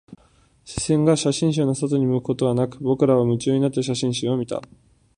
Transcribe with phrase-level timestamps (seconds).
[0.65, 4.59] 視線が写真集の外に向くことはなく、僕らは夢中になって写真集を見た